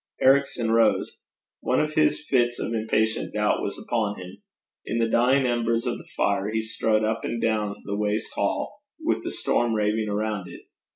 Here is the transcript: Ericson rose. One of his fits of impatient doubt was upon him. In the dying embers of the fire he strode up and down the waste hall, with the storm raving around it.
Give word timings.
Ericson 0.19 0.71
rose. 0.71 1.19
One 1.59 1.79
of 1.79 1.93
his 1.93 2.25
fits 2.25 2.57
of 2.57 2.73
impatient 2.73 3.35
doubt 3.35 3.61
was 3.61 3.77
upon 3.77 4.19
him. 4.19 4.41
In 4.83 4.97
the 4.97 5.07
dying 5.07 5.45
embers 5.45 5.85
of 5.85 5.99
the 5.99 6.09
fire 6.17 6.49
he 6.49 6.63
strode 6.63 7.03
up 7.03 7.23
and 7.23 7.39
down 7.39 7.75
the 7.85 7.95
waste 7.95 8.33
hall, 8.33 8.79
with 8.99 9.23
the 9.23 9.29
storm 9.29 9.75
raving 9.75 10.09
around 10.09 10.49
it. 10.49 10.61